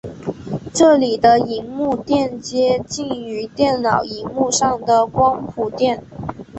[0.73, 6.01] 这里的萤幕靛接近于电脑萤幕上的光谱靛。